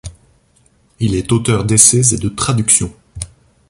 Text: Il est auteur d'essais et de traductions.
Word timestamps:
Il 0.99 1.13
est 1.13 1.31
auteur 1.31 1.63
d'essais 1.63 2.15
et 2.15 2.17
de 2.17 2.27
traductions. 2.29 2.91